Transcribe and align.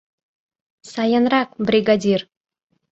—Сайынрак, 0.91 1.49
бригадир! 1.67 2.21